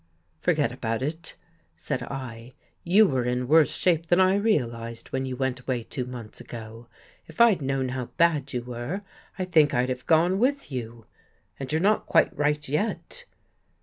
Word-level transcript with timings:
"Forget 0.41 0.71
about 0.71 1.03
it," 1.03 1.35
said 1.75 2.01
1." 2.01 2.53
You 2.93 3.05
were 3.05 3.23
in 3.23 3.47
worse 3.47 3.69
shape 3.71 4.07
than 4.07 4.19
I 4.19 4.33
realized 4.33 5.09
when 5.09 5.27
you 5.27 5.35
went 5.35 5.59
away 5.59 5.83
two 5.83 6.05
months 6.05 6.41
ago. 6.41 6.87
If 7.27 7.39
I'd 7.39 7.61
known 7.61 7.89
how 7.89 8.05
bad 8.17 8.51
you 8.51 8.63
were 8.63 9.03
I 9.37 9.45
think 9.45 9.75
I'd 9.75 9.89
have 9.89 10.07
gone 10.07 10.39
with 10.39 10.71
you. 10.71 11.05
And 11.59 11.71
you're 11.71 11.81
not 11.81 12.07
quite 12.07 12.35
right 12.35 12.67
yet. 12.67 13.25